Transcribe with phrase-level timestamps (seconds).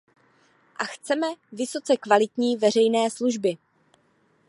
[0.75, 3.57] A chceme vysoce kvalitní veřejné služby.